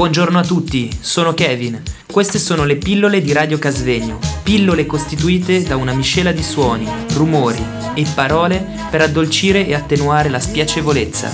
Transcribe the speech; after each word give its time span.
Buongiorno 0.00 0.38
a 0.38 0.42
tutti, 0.42 0.90
sono 0.98 1.34
Kevin. 1.34 1.82
Queste 2.10 2.38
sono 2.38 2.64
le 2.64 2.76
pillole 2.76 3.20
di 3.20 3.34
Radio 3.34 3.58
Casvegno, 3.58 4.18
pillole 4.42 4.86
costituite 4.86 5.62
da 5.62 5.76
una 5.76 5.92
miscela 5.92 6.32
di 6.32 6.42
suoni, 6.42 6.88
rumori 7.12 7.62
e 7.92 8.06
parole 8.14 8.66
per 8.90 9.02
addolcire 9.02 9.66
e 9.66 9.74
attenuare 9.74 10.30
la 10.30 10.40
spiacevolezza. 10.40 11.30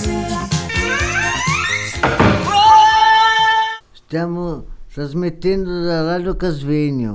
Stiamo 3.93 4.65
trasmettendo 4.93 5.83
da 5.83 6.01
Radio 6.01 6.35
Casvegno. 6.35 7.13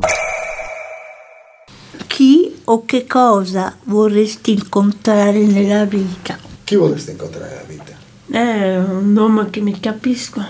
Chi 2.07 2.63
o 2.65 2.87
che 2.87 3.07
cosa 3.07 3.77
vorresti 3.85 4.53
incontrare 4.53 5.41
nella 5.41 5.85
vita? 5.85 6.39
Chi 6.65 6.77
vorresti 6.77 7.11
incontrare 7.11 7.51
nella 7.51 7.67
vita? 7.69 7.93
È 8.31 8.79
un 8.79 9.15
uomo 9.15 9.51
che 9.51 9.61
mi 9.61 9.79
capisca. 9.79 10.47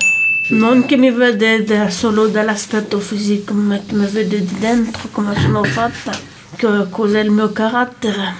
Non 0.52 0.84
che 0.84 0.96
mi 0.96 1.10
vede 1.10 1.90
solo 1.90 2.26
dall'aspetto 2.28 2.98
fisico, 3.00 3.54
ma 3.54 3.80
che 3.84 3.94
mi 3.94 4.06
vede 4.06 4.44
di 4.44 4.58
dentro 4.58 5.08
come 5.10 5.34
sono 5.40 5.64
fatta, 5.64 6.12
che 6.56 6.66
cos'è 6.90 7.20
il 7.20 7.30
mio 7.30 7.52
carattere, 7.52 8.34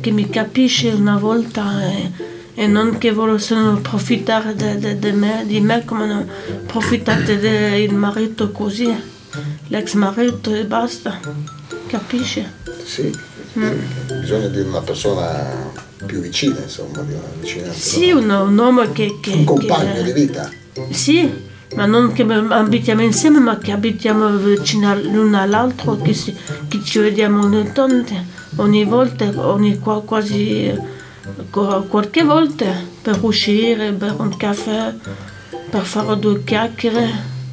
che 0.00 0.12
mi 0.12 0.30
capisce 0.30 0.90
una 0.90 1.16
volta 1.16 1.82
e, 1.82 2.12
e 2.54 2.66
non 2.68 2.98
che 2.98 3.12
solo 3.38 3.72
approfittare 3.72 4.54
di 4.54 5.60
me 5.60 5.84
come 5.84 6.04
hanno 6.04 6.26
approfittato 6.64 7.34
del 7.34 7.92
marito 7.94 8.52
così, 8.52 8.88
l'ex 9.68 9.94
marito 9.94 10.54
e 10.54 10.64
basta. 10.66 11.18
Capisce? 11.88 12.52
Sì, 12.84 13.10
bisogna 14.20 14.46
di 14.46 14.60
una 14.60 14.82
persona 14.82 15.72
più 16.06 16.20
vicina, 16.20 16.60
insomma, 16.60 17.02
di 17.02 17.12
una 17.12 17.22
vicinanza. 17.40 17.76
Sì, 17.76 18.12
un, 18.12 18.30
un 18.30 18.56
uomo 18.56 18.92
che... 18.92 19.18
che 19.20 19.32
Un 19.32 19.44
compagno 19.44 19.94
che- 19.94 20.02
di 20.04 20.12
vita. 20.12 20.48
Sì, 20.90 21.46
ma 21.74 21.86
non 21.86 22.12
che 22.12 22.22
abitiamo 22.22 23.02
insieme, 23.02 23.40
ma 23.40 23.58
che 23.58 23.72
abitiamo 23.72 24.36
vicino 24.36 24.94
l'uno 25.00 25.40
all'altro, 25.40 25.96
che, 26.00 26.14
si- 26.14 26.34
che 26.68 26.82
ci 26.82 26.98
vediamo 26.98 27.44
ogni 27.44 27.70
tanto, 27.72 28.14
ogni 28.56 28.84
volta, 28.84 29.30
ogni 29.36 29.78
qua- 29.78 30.02
quasi 30.02 30.72
qua- 31.50 31.82
qualche 31.86 32.22
volta, 32.24 32.66
per 33.02 33.18
uscire, 33.22 33.92
bere 33.92 34.14
un 34.18 34.36
caffè, 34.36 34.94
per 35.70 35.82
fare 35.82 36.18
due 36.18 36.42
chiacchiere, 36.44 37.10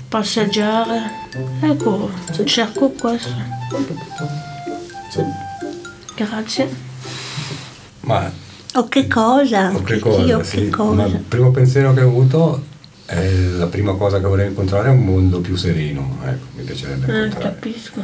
passeggiare. 0.07 1.11
Ecco, 1.61 2.09
cerco 2.45 2.89
questo. 2.91 3.33
Sì. 5.09 5.21
Grazie. 6.15 6.69
Ma 8.01 8.31
O 8.75 8.87
che 8.89 9.07
cosa? 9.07 9.71
o 9.73 9.81
che 9.83 9.99
cosa? 9.99 10.37
o 10.37 10.43
sì. 10.43 10.55
che 10.57 10.69
cosa? 10.69 10.93
Ma 10.93 11.05
il 11.05 11.17
primo 11.19 11.51
pensiero 11.51 11.93
che 11.93 12.01
ho 12.01 12.07
avuto 12.07 12.63
è 13.05 13.31
la 13.57 13.67
prima 13.67 13.93
cosa 13.95 14.19
che 14.19 14.25
vorrei 14.25 14.47
incontrare 14.47 14.87
è 14.89 14.91
un 14.91 15.03
mondo 15.05 15.39
più 15.39 15.55
sereno, 15.55 16.17
ecco, 16.23 16.45
mi 16.55 16.63
piacerebbe 16.63 17.05
Eh, 17.05 17.25
incontrare. 17.25 17.55
capisco. 17.55 18.01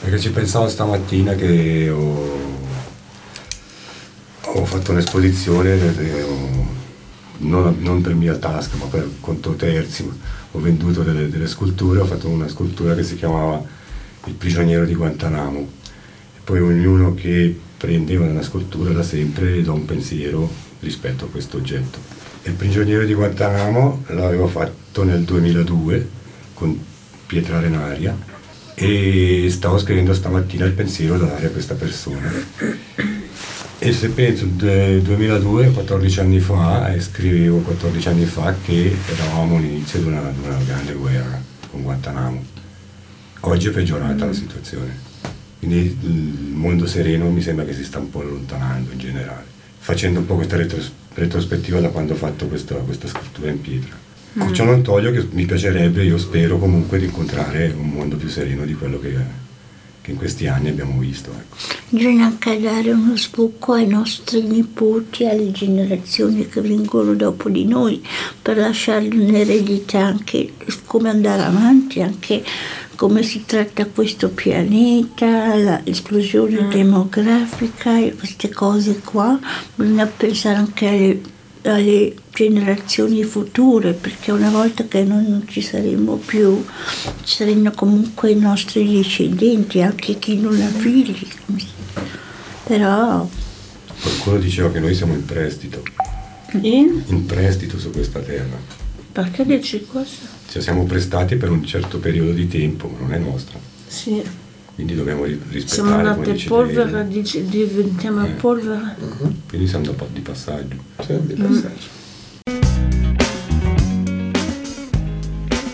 Perché 0.00 0.18
ci 0.20 0.30
pensavo 0.30 0.68
stamattina 0.68 1.34
che 1.34 1.88
ho, 1.88 2.52
ho 4.42 4.64
fatto 4.64 4.90
un'esposizione, 4.92 6.22
ho- 6.22 6.72
non, 7.38 7.76
non 7.80 8.00
per 8.00 8.14
mia 8.14 8.36
tasca, 8.36 8.76
ma 8.76 8.86
per 8.86 9.08
conto 9.20 9.54
terzi, 9.54 10.08
ho 10.52 10.60
venduto 10.60 11.02
delle, 11.02 11.28
delle 11.28 11.46
sculture, 11.46 12.00
ho 12.00 12.04
fatto 12.04 12.28
una 12.28 12.48
scultura 12.48 12.94
che 12.94 13.02
si 13.02 13.16
chiamava 13.16 13.62
Il 14.26 14.34
prigioniero 14.34 14.84
di 14.84 14.94
Guantanamo. 14.94 15.58
E 15.58 16.40
poi 16.44 16.60
ognuno 16.60 17.14
che 17.14 17.58
prendeva 17.76 18.24
una 18.24 18.42
scultura 18.42 18.92
da 18.92 19.02
sempre 19.02 19.60
dà 19.62 19.72
un 19.72 19.84
pensiero 19.84 20.48
rispetto 20.80 21.24
a 21.24 21.28
questo 21.28 21.56
oggetto. 21.58 21.98
Il 22.46 22.52
prigioniero 22.52 23.06
di 23.06 23.14
Guantanamo 23.14 24.04
l'avevo 24.08 24.46
fatto 24.48 25.02
nel 25.02 25.22
2002 25.22 26.08
con 26.52 26.78
Pietra 27.26 27.58
Renaria 27.58 28.14
e 28.74 29.46
stavo 29.48 29.78
scrivendo 29.78 30.12
stamattina 30.12 30.66
il 30.66 30.72
pensiero 30.72 31.16
da 31.16 31.24
dare 31.24 31.46
a 31.46 31.50
questa 31.50 31.74
persona. 31.74 32.30
E 33.78 33.92
se 33.92 34.10
penso 34.10 34.44
del 34.44 35.00
2002, 35.00 35.70
14 35.70 36.20
anni 36.20 36.38
fa, 36.38 36.92
e 36.92 37.00
scrivevo 37.00 37.60
14 37.60 38.08
anni 38.08 38.26
fa 38.26 38.54
che 38.62 38.94
eravamo 39.10 39.56
all'inizio 39.56 40.00
di 40.00 40.06
una, 40.06 40.20
di 40.30 40.46
una 40.46 40.58
grande 40.66 40.92
guerra 40.92 41.42
con 41.70 41.80
Guantanamo. 41.80 42.44
Oggi 43.40 43.68
è 43.68 43.70
peggiorata 43.70 44.26
la 44.26 44.34
situazione. 44.34 45.00
Quindi 45.58 45.98
il 46.02 46.52
mondo 46.52 46.86
sereno 46.86 47.30
mi 47.30 47.40
sembra 47.40 47.64
che 47.64 47.72
si 47.72 47.84
sta 47.84 48.00
un 48.00 48.10
po' 48.10 48.20
allontanando 48.20 48.92
in 48.92 48.98
generale, 48.98 49.46
facendo 49.78 50.20
un 50.20 50.26
po' 50.26 50.34
questa 50.34 50.56
retros- 50.56 50.92
retrospettiva 51.14 51.80
da 51.80 51.88
quando 51.88 52.12
ho 52.12 52.16
fatto 52.16 52.46
questa, 52.46 52.74
questa 52.76 53.08
scrittura 53.08 53.50
in 53.50 53.60
pietra. 53.60 54.02
Ciò 54.52 54.64
non 54.64 54.82
toglie 54.82 55.12
che 55.12 55.28
mi 55.30 55.44
piacerebbe, 55.44 56.02
io 56.02 56.18
spero 56.18 56.58
comunque 56.58 56.98
di 56.98 57.04
incontrare 57.04 57.72
un 57.76 57.88
mondo 57.88 58.16
più 58.16 58.28
sereno 58.28 58.64
di 58.64 58.74
quello 58.74 58.98
che, 58.98 59.16
che 60.00 60.10
in 60.10 60.16
questi 60.16 60.48
anni 60.48 60.70
abbiamo 60.70 60.98
visto. 60.98 61.30
Ecco. 61.30 61.56
Bisogna 61.90 62.24
anche 62.26 62.60
dare 62.60 62.90
uno 62.90 63.16
sbocco 63.16 63.74
ai 63.74 63.86
nostri 63.86 64.42
nipoti, 64.42 65.24
alle 65.24 65.52
generazioni 65.52 66.48
che 66.48 66.60
vengono 66.60 67.14
dopo 67.14 67.48
di 67.48 67.64
noi, 67.64 68.04
per 68.42 68.56
lasciargli 68.56 69.16
un'eredità 69.16 70.00
anche 70.00 70.54
come 70.84 71.10
andare 71.10 71.42
avanti, 71.42 72.02
anche 72.02 72.42
come 72.96 73.22
si 73.22 73.44
tratta 73.44 73.86
questo 73.86 74.28
pianeta, 74.30 75.80
l'esplosione 75.84 76.68
demografica 76.68 77.98
e 77.98 78.14
queste 78.14 78.48
cose 78.50 79.00
qua. 79.00 79.38
Bisogna 79.74 80.06
pensare 80.06 80.56
anche 80.56 80.88
alle, 80.88 81.20
alle 81.62 82.14
generazioni 82.32 83.22
future, 83.24 83.92
perché 83.92 84.32
una 84.32 84.50
volta 84.50 84.84
che 84.84 85.02
noi 85.04 85.28
non 85.28 85.46
ci 85.48 85.60
saremo 85.60 86.16
più, 86.16 86.64
ci 87.24 87.36
saranno 87.36 87.70
comunque 87.72 88.30
i 88.30 88.38
nostri 88.38 88.86
discendenti, 88.86 89.80
anche 89.82 90.18
chi 90.18 90.38
non 90.38 90.60
ha 90.60 90.68
figli. 90.68 91.26
Però 92.64 93.28
Qualcuno 94.00 94.36
diceva 94.38 94.70
che 94.70 94.80
noi 94.80 94.94
siamo 94.94 95.14
in 95.14 95.24
prestito, 95.24 95.82
In? 96.60 97.02
in 97.06 97.24
prestito 97.26 97.78
su 97.78 97.90
questa 97.90 98.20
terra. 98.20 98.83
Perché 99.14 99.44
dici 99.46 99.84
questo? 99.84 100.26
Cioè 100.50 100.60
siamo 100.60 100.82
prestati 100.86 101.36
per 101.36 101.48
un 101.48 101.64
certo 101.64 101.98
periodo 102.00 102.32
di 102.32 102.48
tempo, 102.48 102.88
ma 102.88 102.98
non 102.98 103.12
è 103.12 103.18
nostra. 103.18 103.56
Sì. 103.86 104.20
Quindi 104.74 104.96
dobbiamo 104.96 105.22
ri- 105.22 105.38
Siamo 105.38 105.52
rispettare 105.52 106.02
nate 106.02 106.32
dice 106.32 106.48
polvere, 106.48 106.90
lei. 106.90 107.06
dici- 107.08 107.44
diventiamo 107.44 108.24
Eh. 108.26 108.30
polvere. 108.30 108.96
Quindi 109.48 109.68
siamo 109.68 109.84
da 109.84 109.92
po- 109.92 110.08
di 110.12 110.18
passaggio. 110.18 110.76
Sì, 111.06 111.16
di 111.26 111.34
passaggio. 111.34 112.02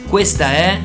Questa 0.07 0.51
è 0.53 0.81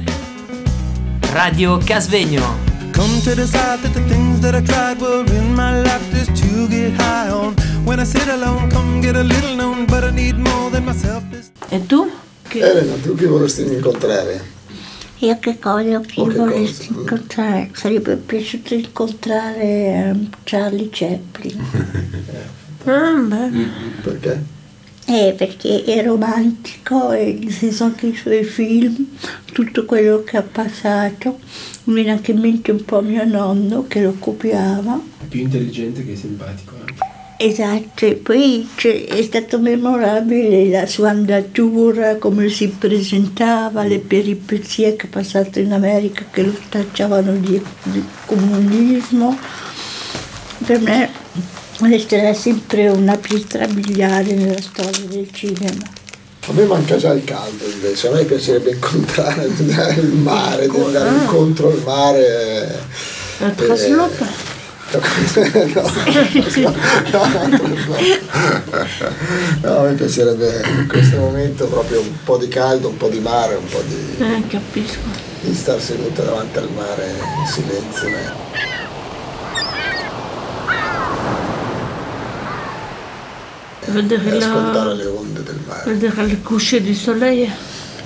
Radio 1.33 1.77
Casvegno. 1.79 2.63
Come 2.93 3.19
to 3.23 3.33
decide 3.35 3.79
that 3.81 3.91
the 3.91 4.01
things 4.07 4.39
that 4.39 4.53
I 4.55 4.61
tried 4.63 5.01
were 5.01 5.29
in 5.35 5.51
my 5.53 5.81
life 5.81 6.09
just 6.13 6.31
to 6.41 6.67
get 6.69 6.93
high 7.01 7.29
on. 7.29 7.53
When 7.83 7.99
I 7.99 8.05
sit 8.05 8.29
alone, 8.29 8.69
come 8.71 9.01
get 9.01 9.17
a 9.17 9.23
little 9.23 9.55
known, 9.55 9.83
but 9.85 10.03
I 10.05 10.11
need 10.11 10.37
more 10.37 10.69
than 10.71 10.85
myself. 10.85 11.21
E 11.67 11.85
tu? 11.85 12.09
Che- 12.59 12.63
Elena, 12.63 12.93
tu 13.01 13.15
chi 13.15 13.25
vorresti 13.25 13.63
incontrare? 13.63 14.53
io 15.19 15.39
che 15.39 15.57
cosa 15.59 15.99
chi 16.01 16.19
O 16.19 16.25
che 16.27 16.35
vorresti 16.35 16.87
cosa? 16.87 16.99
incontrare? 16.99 17.69
Sarebbe 17.73 18.15
piaciuto 18.17 18.73
incontrare 18.73 19.63
ehm, 19.63 20.29
Charlie 20.43 20.89
Chaplin. 20.91 21.63
Ah, 22.87 23.13
beh. 23.19 23.49
Perché? 24.03 24.43
Eh, 25.07 25.33
perché 25.35 25.83
è 25.85 26.03
romantico 26.05 27.11
e 27.13 27.39
nel 27.41 27.51
senso 27.51 27.85
anche 27.85 28.05
i 28.07 28.15
suoi 28.15 28.43
film, 28.43 29.07
tutto 29.51 29.85
quello 29.85 30.23
che 30.23 30.37
ha 30.37 30.43
passato. 30.43 31.39
Mi 31.85 31.95
viene 31.95 32.11
anche 32.11 32.29
in 32.31 32.39
mente 32.41 32.69
un 32.71 32.85
po' 32.85 33.01
mio 33.01 33.25
nonno 33.25 33.85
che 33.87 34.03
lo 34.03 34.15
copiava. 34.19 35.01
più 35.27 35.39
intelligente 35.41 36.05
che 36.05 36.15
simpatico 36.15 36.75
anche. 36.79 36.84
Esatto, 37.37 38.05
e 38.05 38.13
poi 38.13 38.65
è 38.81 39.21
stato 39.21 39.59
memorabile 39.59 40.69
la 40.69 40.85
sua 40.87 41.09
andatura, 41.09 42.15
come 42.15 42.47
si 42.47 42.69
presentava, 42.69 43.83
le 43.83 43.99
peripezie 43.99 44.95
che 44.95 45.07
ha 45.07 45.09
passato 45.11 45.59
in 45.59 45.73
America 45.73 46.23
che 46.31 46.43
lo 46.43 46.57
tacciavano 46.69 47.33
di, 47.33 47.61
di 47.83 48.03
comunismo. 48.25 49.37
Per 50.65 50.79
me 50.79 51.09
resterà 51.81 52.33
sempre 52.33 52.87
una 52.87 53.17
pietra 53.17 53.67
miliare 53.67 54.33
nella 54.33 54.61
storia 54.61 55.05
del 55.05 55.27
cinema. 55.33 55.83
A 56.47 56.53
me 56.53 56.63
manca 56.63 56.95
già 56.95 57.11
il 57.11 57.25
caldo 57.25 57.65
invece, 57.65 58.07
a 58.07 58.11
me 58.11 58.23
piacerebbe 58.23 58.71
incontrare 58.71 59.43
il 59.99 60.13
mare, 60.13 60.67
andare 60.67 61.09
incontro 61.09 61.67
al 61.67 61.81
mare. 61.83 62.79
La 63.39 63.49
trasloca. 63.49 64.54
no, 65.75 67.25
no, 67.25 67.47
no, 67.47 67.59
no, 69.61 69.77
a 69.79 69.81
me 69.83 69.93
piacerebbe 69.93 70.61
in 70.79 70.87
questo 70.87 71.17
momento 71.17 71.65
proprio 71.67 72.01
un 72.01 72.11
po' 72.23 72.37
di 72.37 72.47
caldo, 72.47 72.89
un 72.89 72.97
po' 72.97 73.09
di 73.09 73.19
mare, 73.19 73.55
un 73.55 73.65
po' 73.67 73.81
di, 73.87 74.23
Eh, 74.23 74.43
capisco. 74.47 74.99
di 75.41 75.53
star 75.55 75.79
seduta 75.81 76.23
davanti 76.23 76.57
al 76.57 76.69
mare 76.75 77.13
in 77.39 77.47
silenzio. 77.47 78.07
eh. 78.07 78.43
Vedere, 83.87 84.37
ascoltare 84.37 84.87
la, 84.89 84.93
le 84.93 85.05
onde 85.05 85.43
del 85.43 85.59
mare. 85.67 85.93
vedere 85.93 86.25
le 86.25 86.41
coucher 86.41 86.81
du 86.81 86.93
soleil 86.93 87.51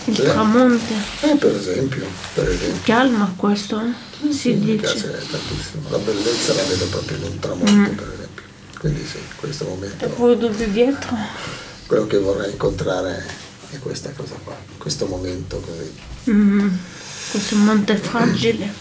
il 0.05 0.15
Sì. 0.15 0.21
tramonto. 0.23 0.93
Eh, 1.21 1.35
per 1.37 1.55
esempio, 1.55 2.05
per 2.33 2.49
esempio. 2.49 2.81
Calma 2.83 3.33
questo, 3.35 3.79
eh? 3.79 4.07
Si 4.29 4.49
Mi 4.53 4.59
dice. 4.65 4.77
piace 4.77 5.11
tantissimo. 5.29 5.89
La 5.89 5.97
bellezza 5.97 6.53
la 6.53 6.63
vedo 6.63 6.85
proprio 6.87 7.17
in 7.17 7.23
un 7.23 7.39
tramonto, 7.39 7.89
per 8.03 8.11
esempio. 8.13 8.43
Quindi 8.79 9.05
sì, 9.05 9.17
questo 9.35 9.65
E 9.65 9.67
momento, 9.67 10.07
poi 10.09 10.37
dove 10.37 10.71
dietro? 10.71 11.15
quello 11.87 12.07
che 12.07 12.17
vorrei 12.17 12.51
incontrare 12.51 13.25
è 13.71 13.79
questa 13.79 14.11
cosa 14.11 14.35
qua, 14.43 14.55
questo 14.77 15.05
momento 15.05 15.59
così. 15.59 16.31
Mm, 16.31 16.69
questo 17.31 17.55
monte 17.57 17.95
fragile. 17.97 18.73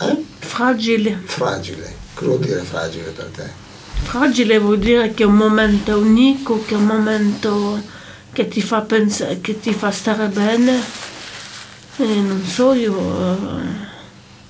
Eh? 0.00 0.24
Fragile. 0.40 1.20
Fragile, 1.24 1.94
cosa 2.14 2.30
vuol 2.30 2.40
dire 2.40 2.60
fragile 2.62 3.10
per 3.10 3.26
te? 3.26 3.50
Fragile 4.02 4.58
vuol 4.58 4.78
dire 4.80 5.14
che 5.14 5.22
è 5.22 5.26
un 5.26 5.36
momento 5.36 5.96
unico, 5.98 6.64
che 6.64 6.74
è 6.74 6.76
un 6.76 6.86
momento 6.86 7.80
che 8.32 8.48
ti 8.48 8.60
fa 8.60 8.80
pensare, 8.80 9.40
che 9.40 9.60
ti 9.60 9.72
fa 9.72 9.90
stare 9.92 10.26
bene. 10.28 10.80
E 11.98 12.04
non 12.06 12.42
so 12.44 12.72
io. 12.72 12.96
eh, 12.98 13.90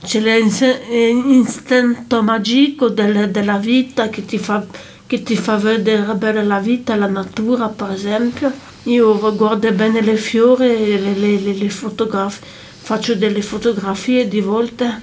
C'è 0.05 0.21
l'istinto 0.21 2.23
magico 2.23 2.89
del- 2.89 3.31
della 3.31 3.57
vita 3.59 4.09
che 4.09 4.25
ti, 4.25 4.39
fa, 4.39 4.65
che 5.07 5.23
ti 5.23 5.37
fa 5.37 5.57
vedere 5.57 6.13
bene 6.15 6.43
la 6.45 6.59
vita, 6.59 6.97
la 6.97 7.07
natura 7.07 7.69
per 7.69 7.91
esempio. 7.91 8.53
Io 8.85 9.35
guardo 9.37 9.71
bene 9.73 10.01
le 10.01 10.17
fiori 10.17 10.67
le, 10.67 10.99
le- 11.15 11.39
le- 11.39 11.55
le 11.55 11.71
fotograf- 11.71 12.43
faccio 12.45 13.15
delle 13.15 13.43
fotografie 13.43 14.27
di 14.27 14.41
volte 14.41 15.03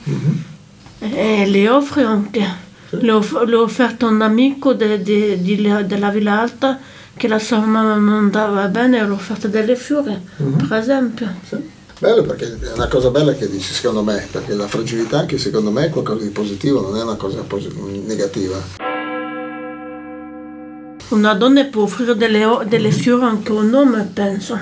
e 1.00 1.46
le 1.48 1.70
offro 1.70 2.06
anche. 2.06 2.68
Le 2.90 3.12
ho, 3.12 3.24
offerto 3.62 4.08
a 4.08 4.10
un 4.10 4.22
amico 4.22 4.74
de- 4.74 5.02
de- 5.02 5.42
di- 5.42 5.62
della 5.86 6.10
Villa 6.10 6.42
Alta 6.42 6.78
che 7.16 7.28
la 7.28 7.40
sua 7.40 7.60
mamma 7.60 7.96
non 7.96 8.10
andava 8.14 8.68
bene 8.68 8.98
e 8.98 9.04
le 9.04 9.10
ho 9.12 9.14
offerto 9.14 9.48
delle 9.48 9.76
fiori, 9.78 10.18
per 10.68 10.78
esempio. 10.78 11.28
Sì. 11.48 11.78
Bello 12.00 12.24
perché 12.24 12.58
è 12.62 12.72
una 12.76 12.88
cosa 12.88 13.10
bella 13.10 13.34
che 13.34 13.50
dici 13.50 13.74
secondo 13.74 14.02
me, 14.04 14.26
perché 14.32 14.54
la 14.54 14.68
fragilità 14.70 15.20
anche 15.20 15.38
secondo 15.38 15.70
me 15.70 15.86
è 15.88 15.90
qualcosa 15.90 16.24
di 16.24 16.30
positivo, 16.30 16.80
non 16.80 16.98
è 16.98 17.04
una 17.04 17.16
cosa 17.16 17.44
negativa. 18.06 18.58
Una 21.10 21.34
donna 21.34 21.66
può 21.66 21.84
offrire 21.84 22.16
delle, 22.16 22.46
delle 22.68 22.92
fiori 22.92 23.24
anche 23.24 23.52
a 23.52 23.56
un 23.56 23.74
uomo, 23.74 24.10
penso. 24.14 24.58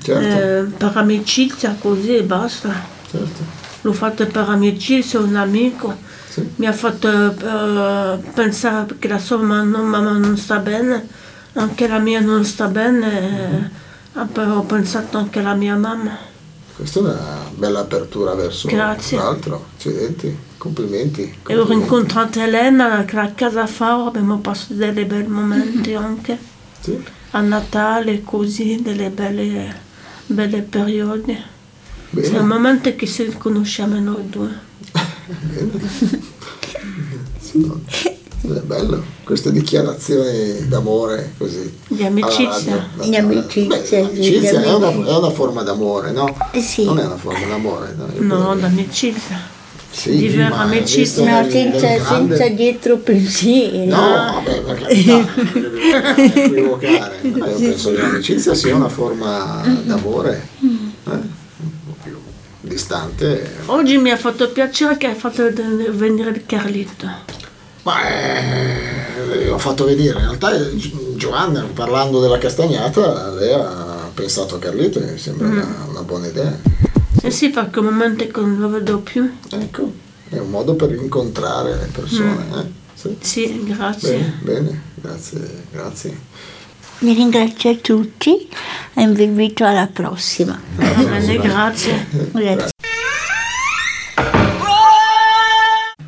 Certo, 0.00 0.20
Eh, 0.38 0.62
per 0.76 0.92
amicizia 0.94 1.76
così 1.80 2.14
e 2.16 2.22
basta. 2.22 2.72
certo. 3.10 3.56
L'ho 3.80 3.92
fatto 3.92 4.24
per 4.26 4.48
amicizia, 4.48 5.18
un 5.18 5.34
amico. 5.34 5.96
Sì. 6.28 6.46
Mi 6.56 6.66
ha 6.66 6.72
fatto 6.72 7.08
eh, 7.08 8.18
pensare 8.34 8.86
che 9.00 9.08
la 9.08 9.18
sua 9.18 9.38
mamma, 9.38 9.78
mamma 9.78 10.12
non 10.12 10.36
sta 10.36 10.58
bene, 10.58 11.08
anche 11.54 11.88
la 11.88 11.98
mia 11.98 12.20
non 12.20 12.44
sta 12.44 12.66
bene. 12.68 13.72
eh, 14.14 14.24
poi 14.30 14.44
ho 14.46 14.62
pensato 14.62 15.16
anche 15.18 15.38
alla 15.40 15.54
mia 15.54 15.74
mamma. 15.74 16.27
Questa 16.78 17.00
è 17.00 17.02
una 17.02 17.50
bella 17.56 17.80
apertura 17.80 18.34
verso 18.34 18.68
Grazie. 18.68 19.16
l'altro. 19.16 19.66
Accidenti, 19.74 20.38
complimenti. 20.56 21.22
E 21.22 21.26
ho 21.26 21.32
complimenti. 21.32 21.72
rincontrato 21.72 22.40
Elena 22.40 22.98
a 22.98 23.32
casa 23.32 23.66
Faro, 23.66 24.06
abbiamo 24.06 24.38
passato 24.38 24.74
dei 24.74 25.04
bei 25.04 25.26
momenti 25.26 25.94
anche. 25.94 26.38
Sì. 26.78 27.02
A 27.32 27.40
Natale, 27.40 28.22
così, 28.22 28.80
delle 28.80 29.10
belle, 29.10 29.76
belle 30.26 30.62
periodi. 30.62 31.36
Bene. 32.10 32.26
Sono 32.28 32.46
momenti 32.46 32.94
che 32.94 33.08
ci 33.08 33.26
conosciamo 33.36 33.98
noi 33.98 34.28
due. 34.28 34.60
È 38.40 38.46
bello, 38.60 39.02
queste 39.24 39.50
dichiarazioni 39.50 40.68
d'amore 40.68 41.32
così. 41.36 41.72
Di 41.88 42.04
amicizia. 42.04 42.88
Di 43.02 43.16
amicizia, 43.16 44.04
Beh, 44.04 44.12
di 44.12 44.34
è, 44.34 44.70
una, 44.70 44.88
amicizia. 44.88 45.12
è 45.12 45.16
una 45.16 45.30
forma 45.30 45.62
d'amore, 45.62 46.12
no? 46.12 46.36
Eh 46.52 46.60
sì. 46.60 46.84
Non 46.84 46.98
è 47.00 47.04
una 47.04 47.16
forma 47.16 47.46
d'amore. 47.46 47.94
No, 48.18 48.36
No, 48.38 48.54
d'amicizia. 48.54 49.40
sì, 49.90 50.16
di 50.16 50.28
vera 50.28 50.56
amicizia. 50.58 51.42
No, 51.42 51.50
senza, 51.50 52.04
senza 52.04 52.48
dietro 52.48 52.96
pensieri. 52.98 53.86
No, 53.86 53.96
vabbè, 53.96 54.60
per 54.62 54.74
carità, 54.82 55.12
non 55.16 55.28
bisogna 55.34 56.16
equivocare. 56.44 57.18
No, 57.22 57.46
io 57.46 57.54
penso 57.58 57.90
che 57.92 58.00
l'amicizia 58.00 58.54
sia 58.54 58.74
una 58.76 58.88
forma 58.88 59.62
d'amore 59.84 60.48
eh, 60.60 60.66
un 60.66 60.90
po' 61.86 61.96
più 62.04 62.16
distante. 62.60 63.50
Oggi 63.66 63.98
mi 63.98 64.10
ha 64.10 64.16
fatto 64.16 64.48
piacere 64.50 64.96
che 64.96 65.08
hai 65.08 65.14
fatto 65.16 65.42
venire 65.90 66.30
il 66.30 66.46
Carlito. 66.46 67.26
Ma 67.88 68.06
eh, 68.06 69.46
l'ho 69.46 69.56
fatto 69.58 69.86
vedere, 69.86 70.18
in 70.18 70.24
realtà 70.26 70.54
eh, 70.54 70.76
Gi- 70.76 71.14
Giovanna, 71.16 71.62
parlando 71.72 72.20
della 72.20 72.36
castagnata, 72.36 73.30
lei 73.30 73.54
ha 73.54 74.10
pensato 74.12 74.56
a 74.56 74.58
Carlito 74.58 75.00
e 75.00 75.12
mi 75.12 75.18
sembra 75.18 75.48
una, 75.48 75.86
una 75.88 76.02
buona 76.02 76.26
idea. 76.26 76.54
Eh 77.22 77.30
sì, 77.30 77.48
perché 77.48 77.78
un 77.78 77.86
momento 77.86 78.26
che 78.26 78.40
non 78.42 78.58
lo 78.58 78.68
vedo 78.68 78.98
più. 78.98 79.30
Ecco, 79.52 79.90
è 80.28 80.36
un 80.36 80.50
modo 80.50 80.74
per 80.74 80.92
incontrare 80.92 81.76
le 81.76 81.88
persone. 81.90 82.44
eh. 82.60 82.66
Sì. 82.92 83.16
Sì, 83.20 83.64
grazie. 83.64 84.18
Bene, 84.18 84.38
bene, 84.42 84.82
grazie, 84.96 85.40
grazie. 85.72 86.18
Vi 86.98 87.12
ringrazio 87.14 87.70
a 87.70 87.76
tutti 87.76 88.48
e 88.92 89.06
vi 89.08 89.22
invito 89.22 89.64
alla 89.64 89.88
prossima. 89.90 90.60
Va 90.74 90.84
bene, 91.04 91.38
grazie. 91.38 92.06
Grazie. 92.32 92.70